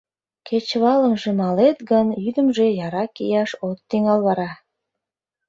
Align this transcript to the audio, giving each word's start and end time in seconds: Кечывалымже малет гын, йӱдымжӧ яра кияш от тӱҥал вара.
Кечывалымже 0.47 1.31
малет 1.41 1.77
гын, 1.89 2.07
йӱдымжӧ 2.23 2.67
яра 2.85 3.05
кияш 3.15 3.51
от 3.67 3.77
тӱҥал 3.89 4.19
вара. 4.27 4.51